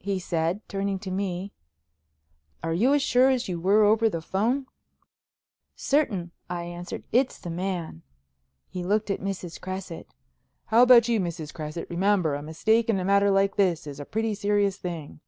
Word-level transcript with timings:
he 0.00 0.18
said, 0.18 0.60
turning 0.68 0.98
to 0.98 1.10
me, 1.10 1.50
"are 2.62 2.74
you 2.74 2.92
as 2.92 3.00
sure 3.02 3.30
as 3.30 3.48
you 3.48 3.58
were 3.58 3.82
over 3.82 4.10
the 4.10 4.20
phone?" 4.20 4.66
"Certain," 5.74 6.32
I 6.50 6.64
answered. 6.64 7.04
"It's 7.12 7.38
the 7.38 7.48
man." 7.48 8.02
He 8.68 8.84
looked 8.84 9.10
at 9.10 9.22
Mrs. 9.22 9.58
Cresset. 9.58 10.12
"How 10.66 10.82
about 10.82 11.08
you, 11.08 11.18
Mrs. 11.18 11.54
Cresset? 11.54 11.88
Remember, 11.88 12.34
a 12.34 12.42
mistake 12.42 12.90
in 12.90 13.00
a 13.00 13.06
matter 13.06 13.30
like 13.30 13.56
this 13.56 13.86
is 13.86 13.98
a 13.98 14.04
pretty 14.04 14.34
serious 14.34 14.76
thing." 14.76 15.20